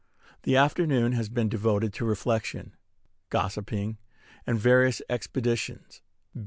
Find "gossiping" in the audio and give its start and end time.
3.29-3.99